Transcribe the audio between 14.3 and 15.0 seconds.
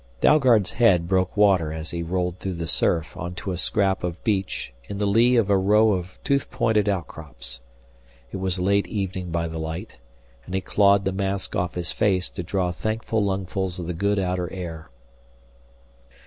air.